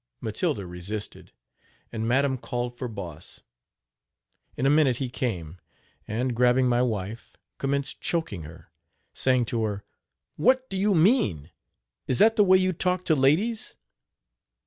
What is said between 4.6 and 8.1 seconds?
a minute he came, and, grabbing my wife, commenced